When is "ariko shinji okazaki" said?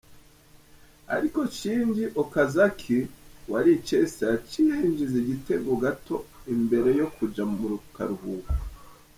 1.15-2.97